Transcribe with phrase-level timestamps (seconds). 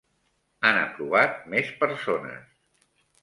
[0.69, 2.47] Han aprovat més persones.